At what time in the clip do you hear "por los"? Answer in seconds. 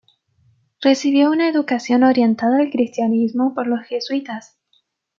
3.53-3.81